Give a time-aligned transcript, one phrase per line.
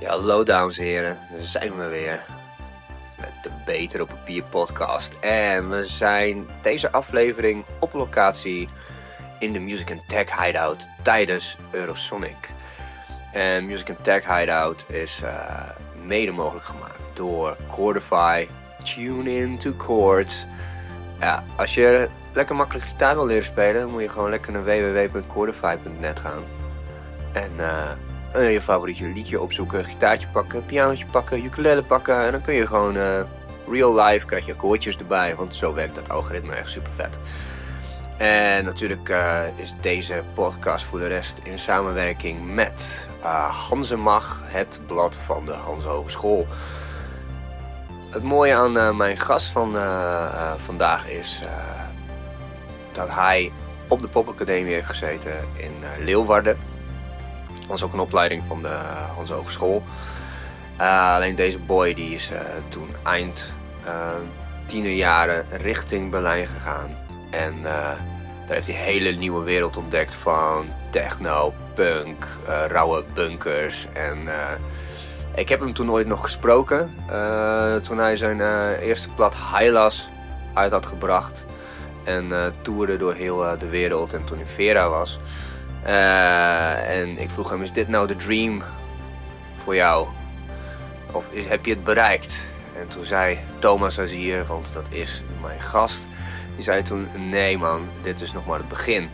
[0.00, 2.20] Ja, hallo dames en heren, daar zijn we weer
[3.18, 5.14] met de Beter op Papier podcast.
[5.20, 8.68] En we zijn deze aflevering op locatie
[9.38, 12.50] in de Music and Tech Hideout tijdens Eurosonic.
[13.32, 15.70] En Music and Tech Hideout is uh,
[16.06, 18.46] mede mogelijk gemaakt door Chordify,
[18.82, 20.46] Tune in to Chords.
[21.18, 26.18] Ja, als je lekker makkelijk gitaar wil leren spelen, moet je gewoon lekker naar www.chordify.net
[26.18, 26.44] gaan.
[27.32, 27.90] En uh,
[28.38, 32.24] je favoriete liedje opzoeken, gitaartje pakken, pianootje pakken, ukulele pakken.
[32.24, 33.20] En dan kun je gewoon uh,
[33.68, 37.18] real life, krijg je akkoordjes erbij, want zo werkt dat algoritme echt super vet.
[38.16, 44.80] En natuurlijk uh, is deze podcast voor de rest in samenwerking met uh, Hansemag, het
[44.86, 46.46] blad van de Hans Hogeschool.
[48.10, 49.76] Het mooie aan mijn gast van
[50.64, 51.40] vandaag is
[52.92, 53.52] dat hij
[53.88, 55.72] op de Popacademie heeft gezeten in
[56.04, 56.69] Leeuwarden.
[57.70, 58.78] Was ook een opleiding van de
[59.14, 59.82] Hans Hogeschool.
[60.76, 62.30] alleen deze boy die is
[62.68, 63.52] toen eind
[64.66, 66.96] tienerjaren richting Berlijn gegaan.
[67.30, 67.98] En daar
[68.46, 72.26] heeft hij een hele nieuwe wereld ontdekt van techno, punk,
[72.68, 73.86] rauwe bunkers.
[73.92, 74.18] En
[75.34, 76.94] ik heb hem toen ooit nog gesproken.
[77.82, 78.40] toen hij zijn
[78.80, 80.08] eerste plat Hylas
[80.54, 81.44] uit had gebracht.
[82.04, 85.18] En toerde door heel de wereld en toen in Vera was.
[85.84, 88.62] En ik vroeg hem, is dit nou de dream
[89.64, 90.06] voor jou?
[91.12, 92.50] Of heb je het bereikt?
[92.78, 96.06] En toen zei Thomas Azier, want dat is mijn gast
[96.60, 99.08] die zei toen, nee man, dit is nog maar het begin.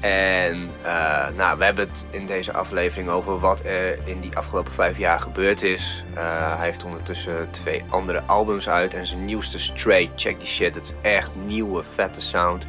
[0.00, 4.72] En uh, nou, we hebben het in deze aflevering over wat er in die afgelopen
[4.72, 6.04] vijf jaar gebeurd is.
[6.14, 10.74] Uh, hij heeft ondertussen twee andere albums uit en zijn nieuwste Straight, check die shit,
[10.74, 12.66] het is echt nieuwe, vette sound.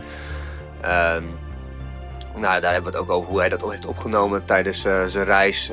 [0.86, 1.38] Um,
[2.36, 5.26] nou, daar hebben we het ook over hoe hij dat heeft opgenomen tijdens uh, zijn
[5.26, 5.72] reis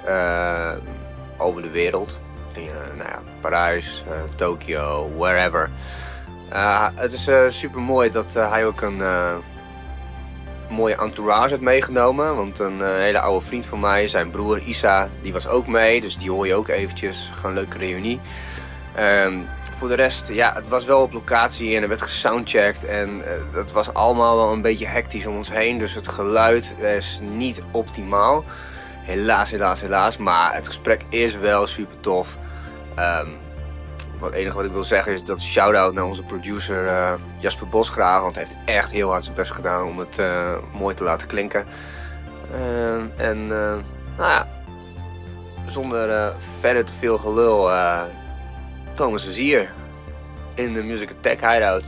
[1.37, 2.19] over de wereld.
[2.53, 5.71] In, nou ja, Parijs, Tokio, wherever.
[6.95, 9.03] Het is super mooi dat hij ook een
[10.69, 12.37] mooie entourage heeft meegenomen.
[12.37, 16.01] Want een hele oude vriend van mij, zijn broer Isa, die was ook mee.
[16.01, 17.31] Dus die hoor je ook eventjes.
[17.35, 18.21] Gewoon een leuke reunie.
[18.99, 19.47] Um,
[19.79, 22.85] voor de rest, ja, het was wel op locatie en er werd gesoundcheckt.
[22.85, 23.23] En
[23.53, 25.79] het was allemaal wel een beetje hectisch om ons heen.
[25.79, 28.45] Dus het geluid is niet optimaal.
[29.03, 30.17] Helaas, helaas, helaas.
[30.17, 32.37] Maar het gesprek is wel super tof.
[32.99, 33.37] Um,
[34.21, 38.23] het enige wat ik wil zeggen is dat shout-out naar onze producer uh, Jasper Bosgraaf.
[38.23, 41.29] Want hij heeft echt heel hard zijn best gedaan om het uh, mooi te laten
[41.29, 41.65] klinken.
[42.55, 43.47] Uh, en
[44.17, 44.49] nou ja,
[45.67, 47.71] zonder verder te veel gelul,
[48.99, 49.71] Thomas is hier
[50.57, 51.85] in de Music Attack Hideout.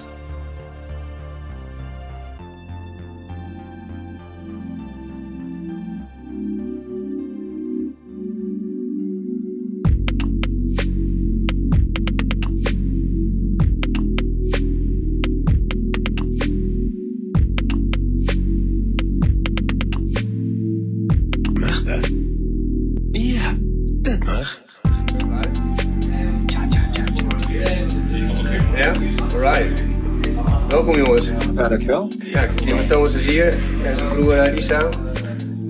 [31.87, 32.33] Dankjewel.
[32.33, 33.47] Ja, ik zit hier met Thomas Azier
[33.85, 34.89] en zijn broer uh, Isa.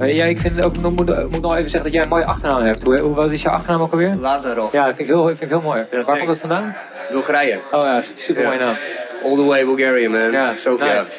[0.01, 2.63] Uh, ja, ik vind ook, moet, moet nog even zeggen dat jij een mooie achternaam
[2.63, 2.83] hebt.
[2.83, 4.15] Hoe, hoe, wat is jouw achternaam ook alweer?
[4.15, 4.73] Lazarov.
[4.73, 5.85] Ja, dat vind ik heel, vind ik heel mooi.
[5.91, 6.77] Ja, Waar komt dat vandaan?
[7.11, 7.59] Bulgarije.
[7.73, 8.77] Oh ja, super mooie naam.
[9.25, 10.31] All the way Bulgaria, man.
[10.31, 10.95] Ja, Sofia.
[10.95, 11.13] Nice.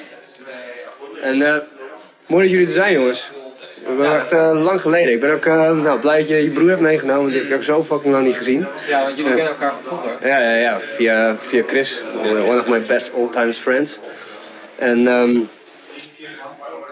[1.24, 1.56] En uh,
[2.28, 3.32] mooi dat jullie er zijn, jongens.
[3.86, 4.16] We ben ja.
[4.16, 5.14] echt uh, lang geleden.
[5.14, 7.36] Ik ben ook uh, nou, blij dat je je broer hebt meegenomen.
[7.36, 8.66] Ik heb ik zo fucking lang niet gezien.
[8.88, 10.28] Ja, want jullie kennen elkaar van vroeger.
[10.28, 10.80] Ja, ja, ja.
[10.96, 12.02] Via, via Chris.
[12.24, 14.00] One of my best old times friends.
[14.82, 15.50] En, um,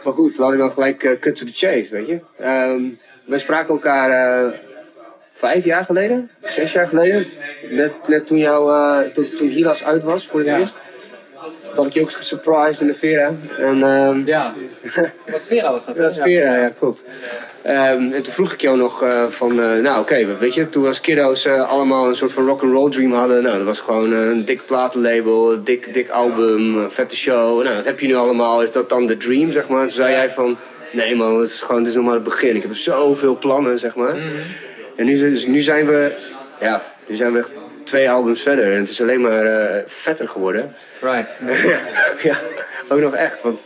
[0.04, 2.20] maar goed, laat ik dan gelijk uh, cut to the chase, weet je.
[2.42, 4.54] Um, we spraken elkaar uh,
[5.30, 7.28] vijf jaar geleden, zes jaar geleden.
[7.70, 10.58] Net, net toen, jou, uh, toen, toen Hilas uit was voor het ja.
[10.58, 10.78] eerst.
[11.80, 13.34] Had ik je ook gesurprised in de Vera.
[13.58, 14.54] En, um, ja,
[15.32, 15.98] was Vera was dat?
[15.98, 17.06] Dat was Vera, ja, klopt.
[17.66, 20.70] Um, en toen vroeg ik jou nog uh, van, uh, nou oké, okay, weet je,
[20.70, 23.44] toen als kiddo's uh, allemaal een soort van rock'n'roll dream hadden.
[23.44, 27.64] Nou, dat was gewoon een dik platenlabel, een dik, dik album, vette show.
[27.64, 28.64] Nou, dat heb je nu allemaal.
[28.64, 29.82] Is dat dan de dream, zeg maar?
[29.82, 30.58] Toen zei jij van,
[30.92, 32.56] nee man, het is gewoon, het is nog maar het begin.
[32.56, 34.16] Ik heb zoveel plannen, zeg maar.
[34.16, 34.42] Mm -hmm.
[34.96, 36.16] En nu, dus, nu zijn we,
[36.60, 37.52] ja, nu zijn we echt
[37.90, 38.72] twee albums verder.
[38.72, 40.76] En het is alleen maar vetter geworden.
[41.02, 41.42] Right.
[42.30, 42.38] ja,
[42.90, 43.62] ook nog echt, want...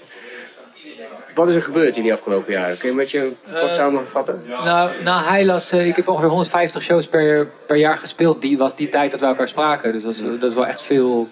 [1.34, 2.78] Wat is er gebeurd in die afgelopen jaren?
[2.78, 4.44] Kun je een beetje kort uh, samenvatten?
[4.48, 8.42] Nou, nou hij las, uh, ik heb ongeveer 150 shows per, per jaar gespeeld.
[8.42, 9.94] Die was die tijd dat we elkaar spraken.
[9.94, 11.28] Dus dat is, dat is wel echt veel.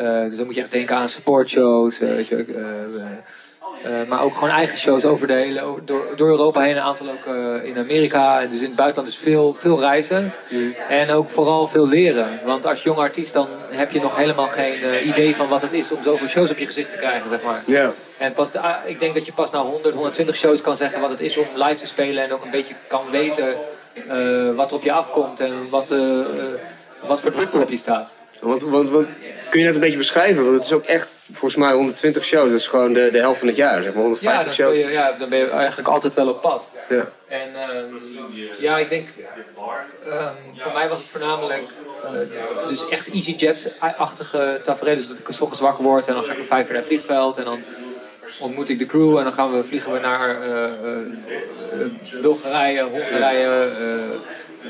[0.00, 1.98] Uh, dus dan moet je echt denken aan supportshows.
[1.98, 2.28] weet
[3.82, 6.76] Eh, maar ook gewoon eigen shows over de hele, door, door Europa heen.
[6.76, 8.40] Een aantal ook eh, in Amerika.
[8.40, 10.32] En dus in het buitenland dus veel, veel reizen.
[10.88, 12.40] En ook vooral veel leren.
[12.44, 15.72] Want als jonge artiest dan heb je nog helemaal geen eh, idee van wat het
[15.72, 17.62] is om zoveel shows op je gezicht te krijgen, zeg maar.
[17.66, 17.92] Ja.
[18.18, 21.00] En pas de- ah, ik denk dat je pas na 100, 120 shows kan zeggen
[21.00, 22.24] wat het is om live te spelen.
[22.24, 23.54] En ook een beetje kan weten
[24.56, 25.94] wat er op je afkomt en wat,
[27.00, 28.10] wat voor druk er op je staat.
[28.40, 29.08] Want, want, want,
[29.50, 30.44] kun je dat een beetje beschrijven?
[30.44, 32.50] Want het is ook echt, volgens mij, 120 shows.
[32.50, 34.02] Dat is gewoon de, de helft van het jaar, zeg maar.
[34.02, 34.76] Ja, 150 dan shows.
[34.76, 36.70] je, ja, dan ben je eigenlijk altijd wel op pad.
[36.88, 37.08] Ja.
[37.28, 37.84] En ehm,
[38.58, 39.08] ja, ik denk,
[40.08, 41.62] ehm, voor mij was het voornamelijk
[42.04, 44.98] eh, dus echt EasyJet-achtige tafereelen.
[44.98, 46.82] Dus dat ik 's ochtends wakker word en dan ga ik om vijf uur naar
[46.82, 47.62] het vliegveld en dan
[48.40, 53.68] ontmoet ik de crew en dan gaan we, vliegen we naar eh, eh, Bulgarije, Hongarije,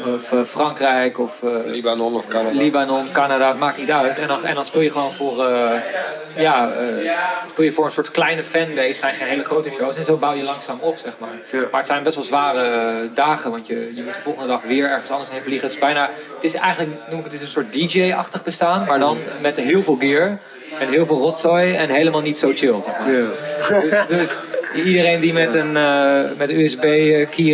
[0.06, 2.58] of eh, Frankrijk of eh, Libanon of Canada.
[2.58, 4.18] Libanon, Canada, het maakt niet uit.
[4.18, 5.80] En dan, en dan speel je gewoon voor, eh,
[6.36, 6.70] ja,
[7.50, 8.86] speel je voor een soort kleine fanbase.
[8.86, 11.38] Het zijn geen hele grote shows en zo bouw je langzaam op, zeg maar.
[11.52, 11.58] Ja.
[11.58, 14.90] Maar het zijn best wel zware dagen, want je, je moet de volgende dag weer
[14.90, 15.66] ergens anders heen vliegen.
[15.66, 18.86] Het is bijna, het is eigenlijk, noem ik het, het is een soort DJ-achtig bestaan,
[18.86, 20.38] maar dan met heel veel gear.
[20.80, 23.12] En heel veel rotzooi en helemaal niet zo chill, zeg maar.
[23.12, 24.06] Ja.
[24.06, 24.38] Dus, dus
[24.84, 25.72] iedereen die met een,
[26.36, 27.52] met USB-key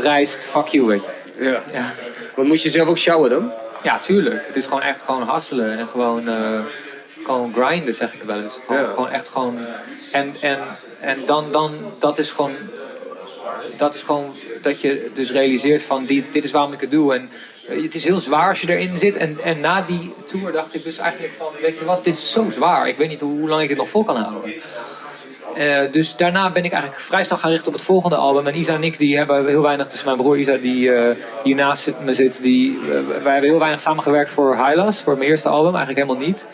[0.00, 1.17] reist, fuck you, weet je.
[1.38, 1.62] Ja.
[1.72, 1.92] Ja.
[2.34, 3.52] Want moest je zelf ook sjouwen dan?
[3.82, 4.46] Ja, tuurlijk.
[4.46, 6.60] Het is gewoon echt gewoon hasselen en gewoon, eh,
[7.24, 8.58] gewoon grinden, zeg ik wel eens.
[8.66, 8.88] Gewoon, Ja.
[8.88, 9.58] gewoon echt gewoon.
[10.12, 10.58] En, en,
[11.00, 12.52] en dan, dan, dat is gewoon.
[13.76, 17.14] Dat is gewoon dat je dus realiseert van die, dit is waarom ik het doe.
[17.14, 17.30] En
[17.68, 19.16] eh, het is heel zwaar als je erin zit.
[19.16, 22.32] En, en na die tour dacht ik dus eigenlijk van, weet je wat, dit is
[22.32, 22.88] zo zwaar.
[22.88, 24.54] Ik weet niet hoe, hoe lang ik dit nog vol kan houden.
[25.56, 28.46] Eh, dus daarna ben ik eigenlijk vrij snel gaan richten op het volgende album.
[28.46, 31.54] En Isa en ik die hebben heel weinig, dus mijn broer Isa die eh, hier
[31.54, 32.88] naast zit- me zit, die, eh,
[33.22, 36.46] wij hebben heel weinig samengewerkt voor Hylas, voor mijn eerste album, eigenlijk helemaal niet.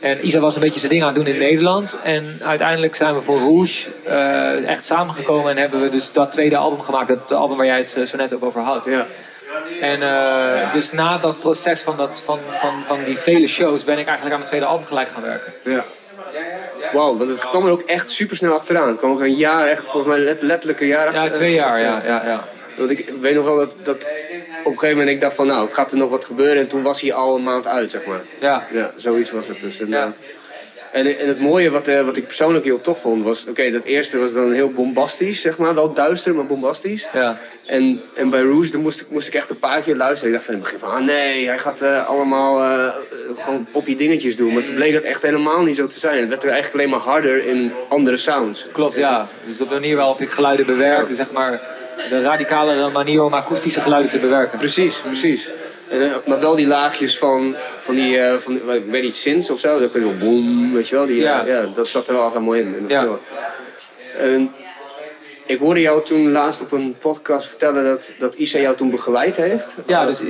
[0.00, 1.96] En Isa was een beetje zijn ding aan het doen in Nederland.
[2.02, 6.56] En uiteindelijk zijn we voor Rouge eh, echt samengekomen en hebben we dus dat tweede
[6.56, 8.84] album gemaakt, dat album waar jij het eh, zo net ook over had.
[8.84, 9.06] Ja.
[9.80, 13.98] En eh, dus na dat proces van, dat, van, van, van die vele shows ben
[13.98, 15.52] ik eigenlijk aan mijn tweede album gelijk gaan werken.
[15.64, 15.84] Ja.
[16.96, 18.88] Wauw, want het kwam er ook echt super snel achteraan.
[18.88, 21.22] Het kwam ook een jaar, echt volgens mij let- letterlijk een jaar achter.
[21.24, 22.02] Ja, twee jaar, achteraan.
[22.04, 22.22] ja.
[22.24, 22.44] ja, ja.
[22.76, 23.96] Want ik weet nog wel dat, dat
[24.64, 26.56] op een gegeven moment ik dacht van nou, gaat er nog wat gebeuren?
[26.56, 28.20] En toen was hij al een maand uit, zeg maar.
[28.38, 28.66] ja.
[28.72, 29.80] Ja, zoiets was het dus.
[29.80, 30.12] En, Ja.
[30.96, 33.46] En, en het mooie wat, eh, wat ik persoonlijk heel tof vond was...
[33.48, 35.74] Oké, dat eerste was dan heel bombastisch, zeg maar.
[35.74, 37.06] Wel duister, maar bombastisch.
[37.12, 37.38] ja.
[37.66, 40.28] En, en bij Rouge dan moest, ik, moest ik echt een paar keer luisteren.
[40.28, 42.94] Ik dacht van in het begin van, ah nee, hij gaat eh, allemaal eh,
[43.38, 44.54] gewoon poppy dingetjes doen.
[44.54, 46.18] Maar toen bleek dat echt helemaal niet zo te zijn.
[46.18, 48.66] Het werd er eigenlijk alleen maar harder in andere sounds.
[48.72, 49.28] Klopt, ja.
[49.46, 51.60] Dus de manier waarop ik geluiden bewerkte, zeg maar,
[52.08, 54.58] de radicalere manier om akoestische geluiden te bewerken.
[54.58, 55.50] Precies, precies.
[55.90, 59.58] Eh, maar wel die laagjes van, van die, eh, van, ik weet niet, synths of
[59.58, 59.78] zo.
[59.78, 61.06] Dat kun je wel boom, weet je wel.
[61.06, 61.44] Die, Ja.
[61.46, 61.66] ja.
[61.74, 62.84] dat zat er wel altijd mooi in.
[62.88, 63.06] Ja.
[64.18, 64.52] En
[65.46, 69.36] ik hoorde jou toen laatst op een podcast vertellen dat, dat Isa jou toen begeleid
[69.36, 69.76] heeft.
[69.86, 70.26] Ja, dus eh,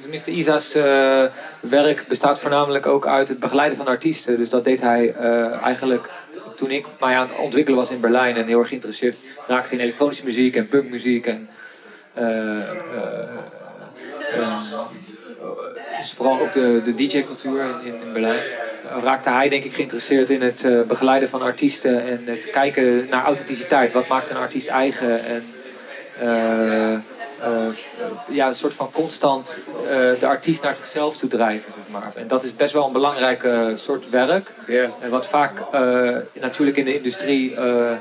[0.00, 1.24] tenminste Isa's eh,
[1.60, 4.38] werk bestaat voornamelijk ook uit het begeleiden van artiesten.
[4.38, 6.10] Dus dat deed hij eh, eigenlijk
[6.56, 9.16] toen ik mij aan het ontwikkelen was in Berlijn en heel erg geïnteresseerd
[9.46, 11.48] raakte in elektronische muziek en punkmuziek en
[12.14, 13.28] eh, eh, eh,
[15.98, 18.38] dus vooral ook de, de DJ-cultuur in, in Berlijn.
[18.38, 23.06] Eh, raakte hij denk ik geïnteresseerd in het eh, begeleiden van artiesten en het kijken
[23.10, 23.92] naar authenticiteit.
[23.92, 25.44] Wat maakt een artiest eigen en
[26.18, 27.00] eh, eh,
[28.28, 31.72] ja, een soort van constant eh, de artiest naar zichzelf toe drijven.
[31.76, 32.12] Zeg maar.
[32.14, 34.50] En dat is best wel een belangrijke soort werk.
[35.00, 37.92] En wat vaak eh, natuurlijk in de industrie eh,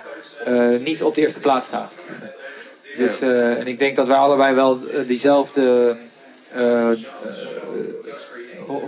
[0.46, 1.96] eh, niet op de eerste plaats staat.
[2.98, 5.96] Dus, eh, en ik denk dat wij allebei wel eh, diezelfde eh, eh,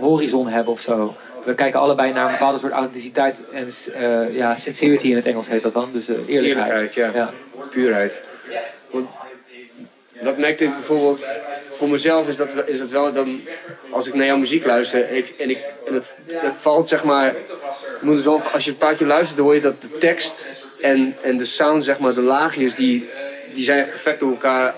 [0.00, 1.16] horizon hebben of zo.
[1.44, 5.48] We kijken allebei naar een bepaalde soort authenticiteit en eh, ja, sincerity in het Engels
[5.48, 5.92] heet dat dan.
[5.92, 6.68] Dus eh, eerlijkheid.
[6.68, 7.10] Eerlijkheid, ja.
[7.14, 7.30] ja.
[7.70, 8.20] Puurheid.
[8.90, 9.08] Want
[10.22, 11.26] dat merkte ik bijvoorbeeld,
[11.70, 13.40] voor mezelf is dat, is dat wel dan,
[13.90, 17.34] als ik naar jouw muziek luister ik, en, ik, en het, het valt zeg maar,
[18.00, 20.50] moet het wel, als je een paar keer luistert, dan hoor je dat de tekst
[20.80, 23.08] en, en de sound, zeg maar, de laagjes, die,
[23.54, 24.74] die zijn perfect op elkaar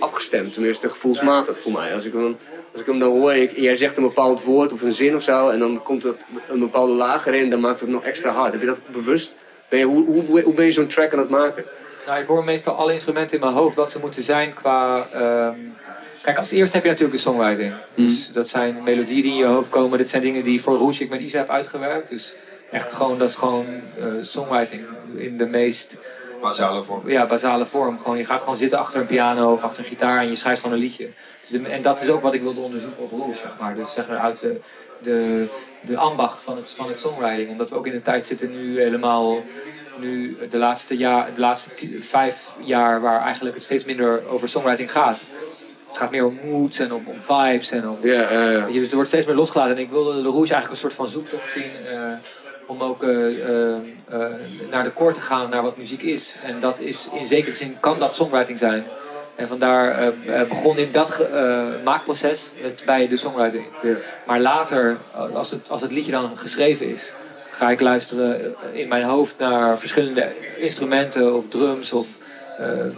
[0.00, 0.52] afgestemd.
[0.52, 1.94] Tenminste, gevoelsmatig voor mij.
[1.94, 2.36] Als ik hem,
[2.72, 5.16] als ik hem dan hoor en ik- jij zegt een bepaald woord of een zin
[5.16, 6.14] of zo, en dan komt er
[6.48, 8.52] een bepaalde laag erin, dan maakt het nog extra hard.
[8.52, 9.38] Heb je dat bewust?
[9.68, 11.64] Ben je, hoe, hoe, hoe ben je zo'n track aan het maken?
[12.06, 15.06] Nou, ik hoor meestal alle instrumenten in mijn hoofd wat ze moeten zijn qua.
[15.12, 15.54] ehm,
[16.22, 17.74] Kijk, als eerste heb je natuurlijk de songwriting.
[17.94, 19.98] Dus dat zijn melodieën die in je hoofd komen.
[19.98, 22.10] Dit zijn dingen die voor Rouge ik met Isa heb uitgewerkt.
[22.10, 22.34] Dus
[22.70, 23.66] echt gewoon, dat is gewoon
[23.98, 24.82] eh, songwriting
[25.16, 25.96] in de meest
[26.40, 27.08] Basale vorm.
[27.10, 27.98] ja, basale vorm.
[27.98, 30.60] Gewoon, je gaat gewoon zitten achter een piano of achter een gitaar en je schrijft
[30.60, 31.08] gewoon een liedje.
[31.40, 33.74] Dus de- en dat is ook wat ik wilde onderzoeken op Rouge, zeg maar.
[33.74, 34.60] Dus zeg maar uit de,
[35.02, 35.46] de,
[35.80, 37.50] de ambacht van het, van het songwriting.
[37.50, 39.42] Omdat we ook in een tijd zitten nu helemaal
[39.98, 44.92] nu de laatste, jaar, de laatste vijf jaar waar eigenlijk het steeds minder over songwriting
[44.92, 45.20] gaat.
[45.88, 48.30] Het gaat meer om moods en om, om vibes en om Ja,
[48.66, 49.76] je, dus er wordt steeds meer losgelaten.
[49.76, 51.70] En ik wilde de Rouge eigenlijk een soort van zoektocht zien.
[51.90, 52.12] eh,
[52.70, 53.74] om ook eh, eh,
[54.08, 54.20] eh,
[54.70, 56.36] naar de core te gaan, naar wat muziek is.
[56.42, 58.84] En dat is in zekere zin kan dat songwriting zijn.
[59.36, 60.12] En vandaar
[60.48, 61.26] begon in dat
[61.84, 63.64] maakproces met, bij de songwriting.
[64.26, 64.98] Maar later,
[65.32, 67.12] als het, als het liedje dan geschreven is,
[67.50, 72.08] ga ik luisteren in mijn hoofd naar verschillende instrumenten of drums of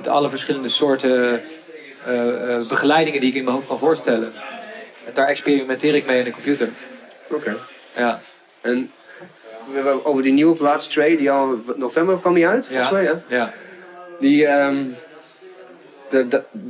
[0.07, 1.43] alle verschillende soorten
[2.69, 4.33] begeleidingen die ik in mijn hoofd kan voorstellen.
[5.07, 6.69] En daar experimenteer ik mee in de computer.
[7.31, 7.57] oké.
[7.97, 8.21] Ja,
[8.61, 8.91] En
[9.69, 12.89] we hebben over die nieuwe plaats, Trey, die al in november kwam die uit, volgens
[12.89, 12.95] Ja.
[12.95, 13.23] mij, ja?
[13.29, 13.53] ja.
[14.21, 14.77] Die, ehm,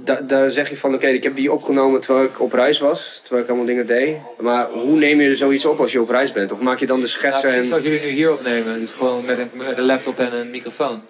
[0.04, 3.20] da- daar zeg je van, oké, ik heb die opgenomen terwijl ik op reis was,
[3.22, 4.16] terwijl ik allemaal dingen deed.
[4.40, 6.52] Maar hoe neem je er zoiets op als je op reis bent?
[6.52, 7.64] Of maak je dan de schetsen precies en...
[7.64, 8.80] zoals jullie nu hier opnemen.
[8.80, 11.02] Dus gewoon met een, met een laptop en een microfoon.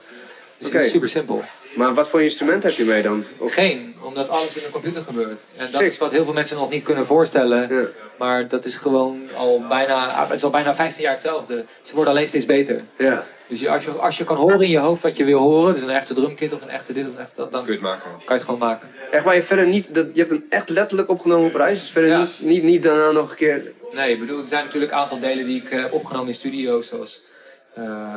[0.62, 1.42] Dus het is super simpel.
[1.75, 3.25] Maar wat voor instrument heb je mee dan?
[3.38, 3.54] Of...
[3.54, 5.40] Geen, omdat alles in de computer gebeurt.
[5.57, 5.90] En dat Sick.
[5.90, 7.75] is wat heel veel mensen nog niet kunnen voorstellen.
[7.75, 7.85] Ja.
[8.19, 11.64] Maar dat is gewoon al bijna, het is al bijna 15 jaar hetzelfde.
[11.83, 12.81] Ze worden alleen steeds beter.
[12.99, 13.26] Ja.
[13.47, 15.75] Dus je, als, je, als je kan horen in je hoofd wat je wil horen,
[15.75, 17.88] dus een echte drumkit of een echte dit of een echte dat, dan Kun kan
[17.90, 18.23] je het maken.
[18.26, 18.88] je het gewoon maken.
[19.11, 19.95] Echt waar je verder niet...
[19.95, 21.78] Dat, je hebt hem echt letterlijk opgenomen op reis?
[21.81, 22.19] Dus verder Ja.
[22.19, 23.73] niet, niet, niet daarna nog een keer...
[23.92, 26.35] Nee, ik bedoel, er zijn natuurlijk een aantal delen die ik eh, heb opgenomen in
[26.35, 27.32] studio's, zoals eh,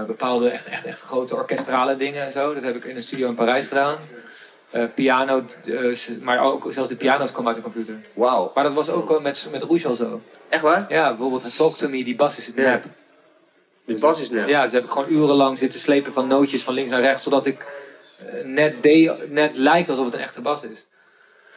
[0.08, 2.54] bepaalde echt, echt, echt grote orkestrale dingen en zo.
[2.54, 3.98] Dat heb ik in een studio in Parijs gedaan.
[4.70, 7.96] Eh, piano, eh, maar ook zelfs de piano's komen uit de computer.
[8.14, 8.52] Wauw.
[8.56, 10.22] Maar dat was ook met, met Rouge al zo.
[10.50, 10.86] Echt waar?
[10.90, 12.62] Ja, bijvoorbeeld Talk To Me, die bas is het Ja.
[12.70, 12.86] nep.
[13.86, 14.50] De bas is net.
[14.50, 17.46] Ja, dus heb ik gewoon urenlang zitten slepen van nootjes van links naar rechts, zodat
[17.46, 17.66] ik
[18.20, 18.84] eh, net,
[19.30, 20.88] net lijkt alsof het een echte bas is.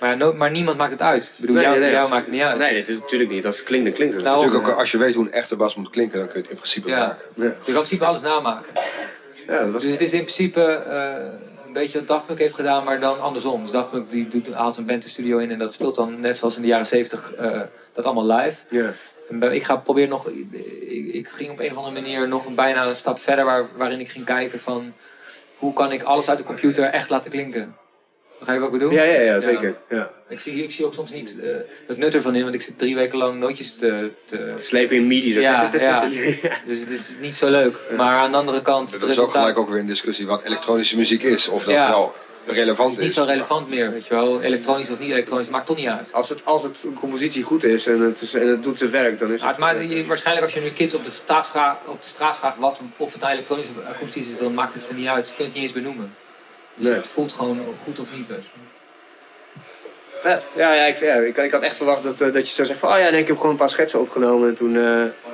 [0.01, 1.25] Maar, no- maar niemand maakt het uit.
[1.25, 2.59] Ik bedoel, Nee, jou, nee, jou dat- maakt het niet uit.
[2.59, 3.47] Nee, dat is natuurlijk niet.
[3.47, 4.25] Als het klinkt, dan klinkt het.
[4.25, 6.43] Nou, Natuurlijk ook als je weet hoe een echte bas moet klinken, dan kun je
[6.43, 6.99] het in principe Ja.
[6.99, 7.19] maken.
[7.35, 7.45] Ja.
[7.45, 8.73] Je kan in principe alles namaken.
[9.47, 9.83] Ja, dat was...
[9.83, 11.13] Dus het is in principe eh,
[11.67, 13.63] een beetje wat Daft Punk heeft gedaan, maar dan andersom.
[13.63, 16.21] Dus Daft Punk die doet, haalt een band de studio in en dat speelt dan
[16.21, 17.61] net zoals in de jaren 70 eh,
[17.93, 18.57] dat allemaal live.
[18.69, 18.91] Ja.
[19.51, 22.87] Ik ga proberen nog, ik, ik ging op een of andere manier nog een, bijna
[22.87, 24.93] een stap verder waar, waarin ik ging kijken van
[25.57, 27.77] hoe kan ik alles uit de computer echt laten klinken.
[28.39, 28.95] Begrijp je wat ik bedoel?
[28.95, 29.77] Ja, ja, ja, zeker.
[29.89, 30.11] Ja.
[30.29, 31.49] Ik, zie, ik zie ook soms niet eh,
[31.87, 34.11] het nut ervan in, want ik zit drie weken lang nootjes te...
[34.25, 35.33] te Slepen in midi.
[35.33, 35.41] zo.
[35.41, 36.09] ja, ja,
[36.67, 37.77] dus het is niet zo leuk.
[37.97, 40.43] Maar aan de andere kant, het Dat is ook gelijk ook weer een discussie wat
[40.43, 41.49] elektronische muziek is.
[41.49, 41.89] Of dat Ja.
[41.89, 42.15] wel
[42.47, 44.43] relevant Het is niet zo relevant meer, weet je wel.
[44.43, 46.13] Elektronisch of niet elektronisch, maakt toch niet uit.
[46.13, 48.91] Als het, als het een compositie goed is en het, is, en het doet zijn
[48.91, 49.91] werk, dan is Maar het...
[49.91, 52.81] je- waarschijnlijk als je nu kids op de, straat vraagt, op de straat vraagt wat,
[52.97, 55.29] of het nou elektronisch of akoestisch is, dan maakt het ze niet uit.
[55.29, 56.13] Je kunt het niet eens benoemen.
[56.79, 56.97] Dus Nee.
[56.97, 58.27] het voelt gewoon goed of niet.
[60.21, 60.51] Vet.
[60.57, 62.89] Ja, ja, ik, ja ik, ik had echt verwacht dat, eh, dat je zou zeggen
[62.89, 62.97] van...
[62.97, 64.49] Oh ja, nee, ik heb gewoon een paar schetsen opgenomen.
[64.49, 64.73] En toen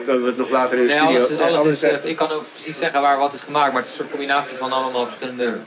[0.04, 1.16] dat we het nog later in de Nee, studio...
[1.16, 3.32] alles, is- Nee, alles alles is, echt- eh, ik kan ook precies zeggen waar wat
[3.32, 5.58] is gemaakt, maar het is een soort combinatie van allemaal verschillende...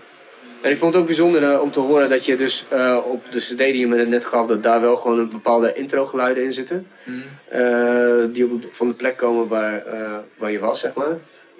[0.62, 2.66] En ik vond het ook bijzonder om te horen dat je dus
[3.04, 4.48] op de cd die je me net gaf...
[4.48, 6.88] dat daar wel gewoon een bepaalde intro-geluiden in zitten.
[7.04, 7.12] Hm.
[7.48, 9.84] eh, die op, van de plek komen waar,
[10.38, 11.18] waar je was, zeg maar.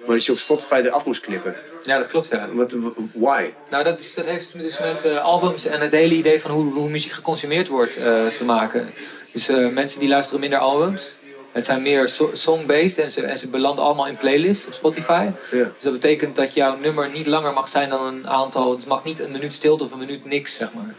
[0.08, 1.54] Maar dat je op Spotify eraf moest knippen.
[1.84, 2.48] Ja, dat klopt ja.
[2.52, 2.76] Wat,
[3.12, 3.50] why?
[3.70, 6.72] Nou, dat, is, dat heeft dus met eh, albums en het hele idee van hoe,
[6.72, 8.90] hoe muziek geconsumeerd wordt eh, te maken.
[9.32, 11.10] Dus eh, mensen die luisteren minder albums.
[11.52, 15.24] Het zijn meer so- song-based en ze, en ze belanden allemaal in playlists op Spotify.
[15.24, 15.32] Ja.
[15.50, 18.70] Dus dat betekent dat jouw nummer niet langer mag zijn dan een aantal.
[18.70, 20.94] Het mag niet een minuut stilte of een minuut niks, zeg maar.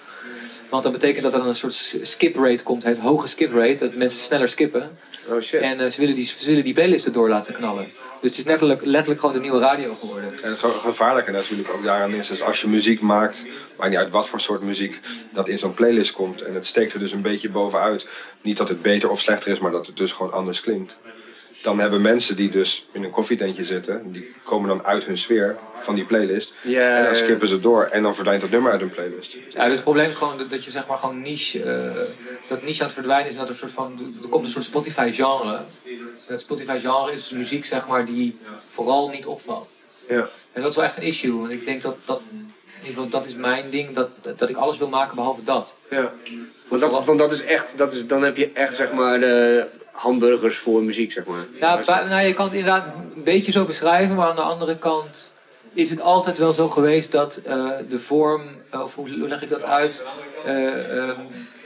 [0.69, 3.93] Want dat betekent dat er een soort skip rate komt, het hoge skip rate, dat
[3.93, 4.97] mensen sneller skippen.
[5.31, 5.61] Oh shit.
[5.61, 7.83] En eh, ze, willen die, ze willen die playlist erdoor laten knallen.
[8.21, 10.43] Dus het is letterlijk, letterlijk gewoon de nieuwe radio geworden.
[10.43, 13.45] En het ge- gevaarlijke natuurlijk ook daaraan is, is als je muziek maakt,
[13.77, 14.99] maakt niet uit wat voor soort muziek,
[15.33, 18.07] dat in zo'n playlist komt en het steekt er dus een beetje bovenuit.
[18.41, 20.95] Niet dat het beter of slechter is, maar dat het dus gewoon anders klinkt.
[21.63, 25.57] Dan hebben mensen die dus in een koffietentje zitten, die komen dan uit hun sfeer
[25.75, 26.53] van die playlist.
[26.61, 29.35] Ja, en dan skippen ze door en dan verdwijnt dat nummer uit hun playlist.
[29.49, 31.91] Ja, dus het probleem is gewoon dat- je zeg maar gewoon niche, eh,
[32.47, 34.51] dat niche aan het verdwijnen is en dat er, een soort van, er komt een
[34.51, 35.59] soort Spotify genre.
[36.27, 38.37] Dat Spotify genre is muziek zeg maar die
[38.69, 39.75] vooral niet opvalt.
[40.07, 40.29] Ja.
[40.53, 42.51] En dat is wel echt een issue, want ik denk dat dat, in
[42.87, 45.73] ieder geval, dat is mijn ding, dat, dat ik alles wil maken behalve dat.
[45.89, 46.11] Ja.
[46.67, 49.65] Want dat, want dat is echt, dat is, dan heb je echt zeg maar de
[50.01, 51.45] hamburgers voor muziek, zeg maar.
[51.59, 55.31] Nou, nou, je kan het inderdaad een beetje zo beschrijven, maar aan de andere kant
[55.73, 59.49] is het altijd wel zo geweest dat eh, de vorm, eh, of hoe leg ik
[59.49, 60.05] dat uit?
[60.45, 61.19] Eh, ehm,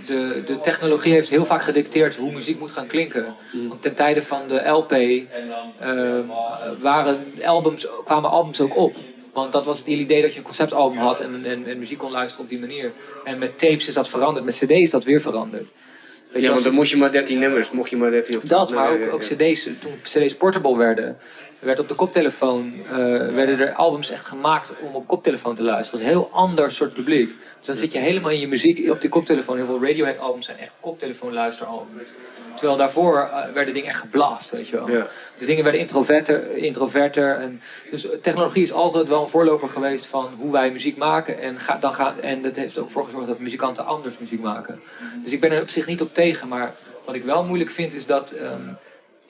[0.05, 3.35] de, de technologie heeft heel vaak gedicteerd hoe muziek moet gaan klinken.
[3.67, 6.25] Want ten tijde van de LP ehm,
[6.81, 8.95] waren albums, kwamen albums ook op.
[9.33, 12.11] Want dat was het idee dat je een conceptalbum had en, en, en muziek kon
[12.11, 12.91] luisteren op die manier.
[13.23, 15.71] En met tapes is dat veranderd, met cd is dat weer veranderd.
[16.33, 18.77] Ja, want dan moest je maar 13 nummers, mocht je maar 13 of 12 dat,
[18.77, 21.17] maar ook, ook cd's, toen cd's portable werden,
[21.63, 22.95] werd op de koptelefoon, eh,
[23.33, 25.99] werden er albums echt gemaakt om op koptelefoon te luisteren.
[25.99, 27.29] Dat was een heel ander soort publiek.
[27.57, 29.57] Dus dan zit je helemaal in je muziek op die koptelefoon.
[29.57, 32.09] Heel veel Radiohead albums zijn echt koptelefoon luisteralbums.
[32.55, 34.89] Terwijl daarvoor eh, werden dingen echt geblast, weet je wel.
[34.89, 35.07] Ja.
[35.37, 37.35] Dus dingen werden introverter, introverter.
[37.35, 41.41] En, dus technologie is altijd wel een voorloper geweest van hoe wij muziek maken.
[41.41, 44.81] En, ga, dan gaan, en dat heeft ook voor gezorgd dat muzikanten anders muziek maken.
[45.23, 46.47] Dus ik ben er op zich niet op tegen.
[46.47, 46.73] Maar
[47.05, 48.31] wat ik wel moeilijk vind is dat...
[48.31, 48.61] ehm,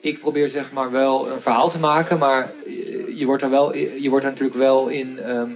[0.04, 3.76] ik probeer zeg maar wel een verhaal te maken, maar je, je wordt er wel,
[3.76, 5.50] je wordt er natuurlijk wel in, ehm,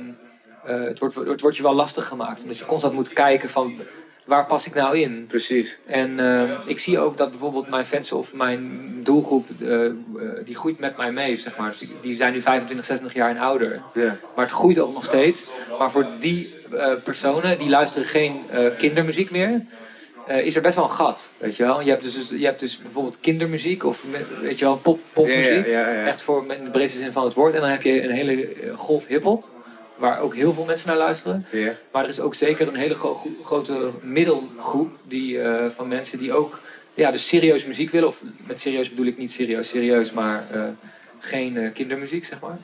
[0.64, 2.42] eh, het, wordt, het wordt je wel lastig gemaakt.
[2.42, 3.74] Omdat je constant moet kijken van
[4.24, 5.26] waar pas ik nou in?
[5.26, 5.76] Precies.
[5.86, 9.92] En ehm, ik zie ook dat bijvoorbeeld mijn fans of mijn doelgroep, eh, eh,
[10.44, 11.70] die groeit met mij mee, zeg maar.
[11.70, 13.82] Dus die, zijn nu 25, 26 jaar en ouder.
[13.94, 14.16] Ja.
[14.34, 15.46] Maar het groeit ook nog steeds.
[15.78, 19.64] Maar voor die eh, personen, die luisteren geen eh, kindermuziek meer.
[20.28, 21.80] Eh, is er best wel een gat, weet je wel.
[21.80, 24.04] Je hebt dus, je hebt dus bijvoorbeeld kindermuziek of
[24.42, 25.66] weet je wel, pop, popmuziek.
[25.66, 26.06] Ja, ja, ja, ja.
[26.06, 27.54] Echt voor in de breedste zin van het woord.
[27.54, 29.44] En dan heb je een hele eh, golf hiphop,
[29.96, 31.46] waar ook heel veel mensen naar luisteren.
[31.92, 36.18] Maar er is ook zeker een hele gro- gro- grote middelgroep die, eh, van mensen
[36.18, 36.60] die ook
[36.94, 38.08] ja, dus serieus muziek willen.
[38.08, 40.46] Of met serieus bedoel ik niet serieus, serieus, maar
[41.18, 42.58] geen kindermuziek, zeg maar.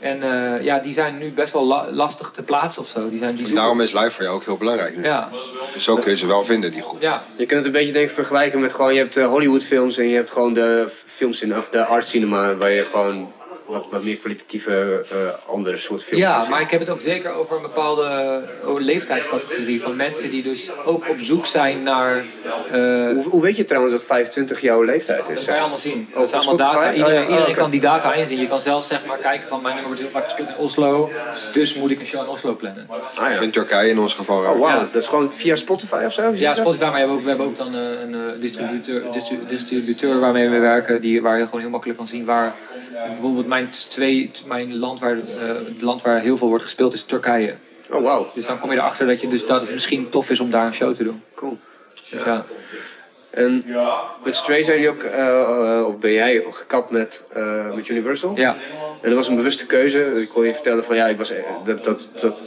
[0.00, 3.08] En eh, ja, die zijn nu best wel la- lastig te plaatsen of zo.
[3.08, 5.02] Die zijn, die Dus zoeken- daarom is live voor jou ook heel belangrijk nu.
[5.04, 5.28] Ja,
[5.74, 7.00] Dus zo kun je ze wel vinden, die groep.
[7.02, 9.62] ja, Je kunt het een beetje denk ik vergelijken met gewoon, je hebt eh, Hollywood
[9.64, 13.32] films en je hebt gewoon de films in, of de art cinema waar je gewoon
[13.68, 15.16] wat, wat meer kwalitatieve eh,
[15.52, 18.02] andere soort films ja, maar ik heb het ook zeker over een bepaalde
[18.64, 22.16] eh, leeftijdscategorie van mensen die dus ook op zoek zijn naar.
[22.16, 22.22] eh,
[23.12, 25.44] Hoe, hoe weet je trouwens dat 25 jouw leeftijd Dat is?
[25.44, 26.08] kan je allemaal zien.
[26.12, 26.92] Oh, Dat zijn allemaal data.
[26.92, 27.24] Iedereen.
[27.24, 28.40] Oh, iedereen kan die data inzien.
[28.40, 31.10] Je kan zelfs zeg maar kijken van mijn nummer wordt heel vaak gespeeld in Oslo.
[31.52, 32.86] Dus moet ik een show in Oslo plannen.
[32.90, 33.40] Ah, ja.
[33.40, 34.42] In Turkije in ons geval.
[34.44, 34.58] Oh.
[34.68, 34.88] Ja.
[34.92, 36.30] Dat is gewoon via Spotify of zo?
[36.34, 40.48] Ja, Spotify, maar we hebben ook, we hebben ook dan een distributeur, distri- distributeur waarmee
[40.48, 42.54] we werken, die, waar je gewoon heel makkelijk kan zien waar
[43.08, 47.04] bijvoorbeeld mijn, twee, mijn land, waar, eh, het land waar heel veel wordt gespeeld is
[47.04, 47.54] Turkije.
[47.90, 48.30] Oh, wauw.
[48.34, 50.66] Dus dan kom je erachter dat, je, dus dat het misschien tof is om daar
[50.66, 51.22] een show te doen.
[51.34, 51.58] Cool.
[52.10, 52.44] Dus ja.
[53.30, 53.64] En
[54.24, 58.32] met Stray zijn jullie ook, eh, of ben jij gekapt met, eh, met Universal?
[58.36, 58.56] ja.
[59.02, 60.20] En dat was een bewuste keuze.
[60.20, 61.32] Ik kon je vertellen van ja, ik was,
[61.64, 62.40] dat, dat, dat,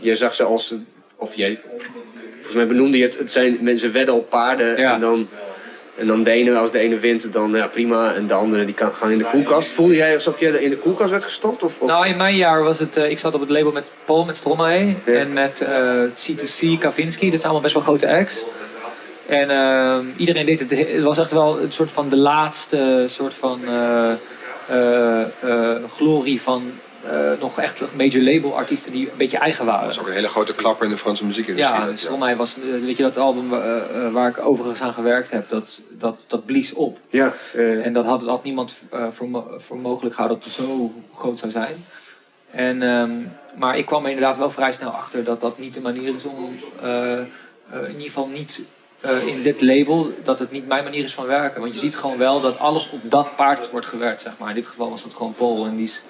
[0.00, 0.74] jij zag ze als,
[1.16, 1.60] of jij,
[2.34, 4.78] volgens mij benoemde je het, het zijn mensen wedden op paarden.
[4.78, 4.94] Ja.
[4.94, 5.28] En, dan,
[5.98, 8.14] en dan de ene, als de ene wint, dan ja, prima.
[8.14, 9.70] En de andere die kan, gaan in de koelkast.
[9.70, 11.62] Voelde jij alsof je in de koelkast werd gestopt?
[11.62, 11.88] Of, of?
[11.88, 14.36] Nou, in mijn jaar was het, eh, ik zat op het label met Paul, met
[14.36, 15.12] Stromae Ja.
[15.12, 17.30] en met eh, C2C, Kavinsky.
[17.30, 18.44] Dat zijn allemaal best wel grote acts.
[19.28, 20.70] En ehm, iedereen deed het.
[20.70, 24.12] Het was echt wel een soort van de laatste soort van eh,
[24.68, 26.72] eh, eh, glorie van
[27.08, 29.82] eh, nog echt major label artiesten die een beetje eigen waren.
[29.82, 31.80] Dat is ook een hele grote klapper in de Franse muziekindustrie.
[31.80, 34.92] Ja, dus voor mij was, eh, weet je, dat album eh, waar ik overigens aan
[34.92, 36.98] gewerkt heb, dat, dat, dat blies op.
[37.08, 38.72] ja, En dat had, had niemand
[39.10, 41.84] voor, mo- voor mogelijk gehouden dat het zo groot zou zijn.
[42.50, 43.10] En, ehm,
[43.58, 46.24] maar ik kwam er inderdaad wel vrij snel achter dat dat niet de manier is
[46.24, 46.58] om,
[47.72, 48.64] in ieder geval niet
[49.00, 51.60] eh, in dit label, dat het niet mijn manier is van werken.
[51.60, 54.48] Want je ziet gewoon wel dat alles op dat paard wordt gewerkt, zeg maar.
[54.48, 56.02] In dit geval was dat gewoon Paul en die is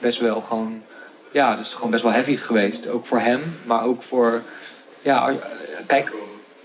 [0.00, 0.82] best wel gewoon,
[1.30, 2.88] ja, dus gewoon best wel heavy geweest.
[2.88, 4.42] Ook voor hem, maar ook voor,
[5.02, 5.32] ja,
[5.86, 6.12] kijk,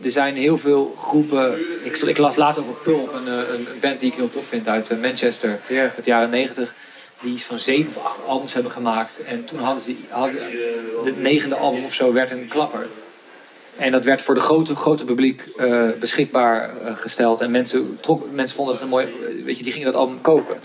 [0.03, 1.59] er zijn heel veel groepen.
[1.83, 4.67] Ik, ik las laatst over Pulp, een, eh, een band die ik heel tof vind
[4.67, 5.81] uit eh, Manchester, Ja.
[5.81, 6.73] uit de jaren 90.
[7.21, 9.23] Die iets van zeven of acht albums hebben gemaakt.
[9.23, 10.51] En toen hadden ze, hadden,
[11.03, 12.87] de negende album of zo werd een klapper.
[13.79, 17.41] En dat werd voor de grote, grote publiek eh, beschikbaar eh, gesteld.
[17.41, 19.05] En mensen, trok, mensen vonden het een mooi.
[19.05, 20.55] eh, Weet je, die gingen dat album kopen.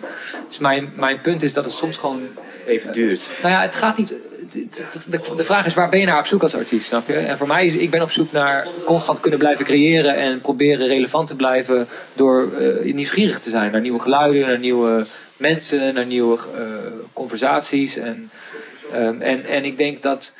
[0.49, 2.23] Dus mijn, mijn punt is dat het soms gewoon
[2.67, 3.31] Even duurt.
[3.43, 4.15] nou ja, het gaat niet.
[5.11, 7.15] De, de vraag is waar ben je naar op zoek als artiest, snap je?
[7.15, 10.87] En voor mij is ik ben op zoek naar constant kunnen blijven creëren en proberen
[10.87, 16.39] relevant te blijven door nieuwsgierig te zijn naar nieuwe geluiden, naar nieuwe mensen, naar nieuwe
[17.13, 17.97] conversaties.
[17.97, 18.31] En,
[18.93, 20.35] ehm, en, en ik denk dat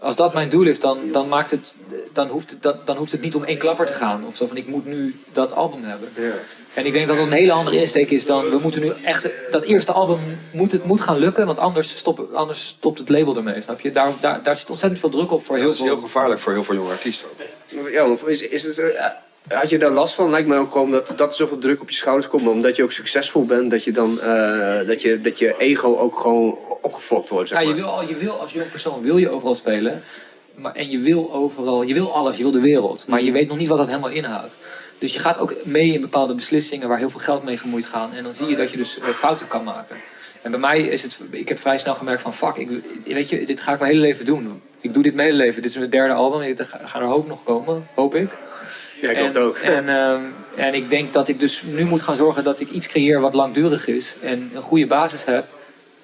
[0.00, 1.72] als dat mijn doel is, dan, dan, maakt het,
[2.12, 4.26] dan, hoeft het, dat, dan hoeft het niet om één klapper te gaan.
[4.26, 6.08] Of zo van ik moet nu dat album hebben.
[6.16, 6.32] Ja.
[6.74, 9.30] En ik denk dat dat een hele andere insteek is dan we moeten nu echt
[9.50, 10.18] dat eerste album
[10.52, 13.92] moet het moet gaan lukken, want anders, stoppen, anders stopt het label ermee, snap je?
[13.92, 16.02] Daar, daar, daar zit ontzettend veel druk op voor heel dat is heel veel.
[16.02, 17.28] gevaarlijk voor heel veel jonge artiesten.
[17.28, 17.90] ook.
[17.90, 19.04] Ja, is, is het, eh,
[19.48, 20.30] had je daar last van?
[20.30, 22.48] Lijkt mij ook gewoon dat, dat er zoveel druk op je schouders komt.
[22.48, 26.18] Omdat je ook succesvol bent, dat je dan eh, dat, je, dat je ego ook
[26.18, 27.48] gewoon opgefokt wordt.
[27.48, 27.74] Zeg Ja, maar.
[27.76, 30.02] je wil, al- je wil als jong persoon wil je overal spelen,
[30.54, 33.48] maar en je wil overal, je wil alles, je wil de wereld, maar je weet
[33.48, 34.56] nog niet wat dat helemaal inhoudt.
[34.98, 38.12] Dus je gaat ook mee in bepaalde beslissingen waar heel veel geld mee gemoeid gaan.
[38.14, 39.96] En dan zie je dat je dus eh, fouten kan maken.
[40.42, 42.68] En bij mij is het, ik heb vrij snel gemerkt van fuck, ik,
[43.04, 44.62] weet je, dit ga ik mijn hele leven doen.
[44.80, 45.62] Ik doe dit mijn hele leven.
[45.62, 46.40] Dit is mijn derde album.
[46.40, 48.30] Er gaan er hoop nog komen, hoop ik.
[49.00, 49.56] Ja, ik en, hoop het ook.
[49.76, 50.20] En, ehm,
[50.56, 53.34] en ik denk dat ik dus nu moet gaan zorgen dat ik iets creëer wat
[53.34, 55.44] langdurig is en een goede basis heb.